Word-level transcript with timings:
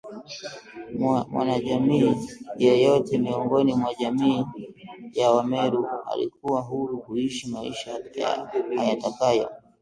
Mwanajamii 1.31 2.15
yeyote 2.57 3.17
miongoni 3.17 3.73
mwa 3.73 3.93
jamii 3.93 4.45
ya 5.13 5.31
Wameru 5.31 5.87
alikuwa 6.11 6.61
huru 6.61 6.99
kuishi 7.01 7.47
maisha 7.49 7.99
ayatakayo 8.79 9.49